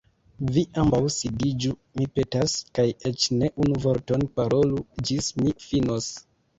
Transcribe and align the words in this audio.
Vi 0.53 0.61
ambaŭ 0.83 1.01
sidiĝu, 1.15 1.75
mi 2.01 2.09
petas. 2.17 2.57
Kaj 2.79 2.87
eĉ 3.13 3.29
ne 3.39 3.53
unu 3.67 3.85
vorton 3.87 4.29
parolu, 4.43 4.85
ĝis 5.07 5.33
mi 5.41 5.59
finos." 5.71 6.15